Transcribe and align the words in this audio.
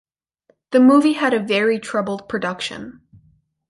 The 0.71 0.79
movie 0.79 1.13
had 1.13 1.35
a 1.35 1.39
very 1.45 1.77
troubled 1.79 2.27
production. 2.27 3.01